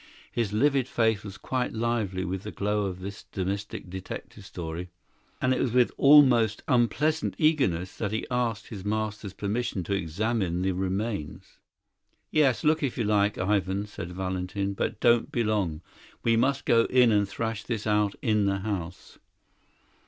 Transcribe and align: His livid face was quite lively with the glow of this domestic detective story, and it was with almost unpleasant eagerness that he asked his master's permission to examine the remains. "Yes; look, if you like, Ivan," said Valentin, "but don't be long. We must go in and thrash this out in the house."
His 0.31 0.51
livid 0.51 0.87
face 0.87 1.23
was 1.23 1.37
quite 1.37 1.73
lively 1.73 2.25
with 2.25 2.41
the 2.41 2.49
glow 2.51 2.87
of 2.87 3.01
this 3.01 3.21
domestic 3.31 3.87
detective 3.87 4.43
story, 4.43 4.89
and 5.39 5.53
it 5.53 5.59
was 5.61 5.73
with 5.73 5.91
almost 5.95 6.63
unpleasant 6.67 7.35
eagerness 7.37 7.95
that 7.97 8.11
he 8.11 8.25
asked 8.31 8.69
his 8.69 8.83
master's 8.83 9.33
permission 9.33 9.83
to 9.83 9.93
examine 9.93 10.63
the 10.63 10.71
remains. 10.71 11.59
"Yes; 12.31 12.63
look, 12.63 12.81
if 12.81 12.97
you 12.97 13.03
like, 13.03 13.37
Ivan," 13.37 13.85
said 13.85 14.11
Valentin, 14.13 14.73
"but 14.73 14.99
don't 14.99 15.31
be 15.31 15.43
long. 15.43 15.81
We 16.23 16.35
must 16.35 16.65
go 16.65 16.85
in 16.85 17.11
and 17.11 17.29
thrash 17.29 17.61
this 17.63 17.85
out 17.85 18.15
in 18.23 18.45
the 18.47 18.61
house." 18.61 19.19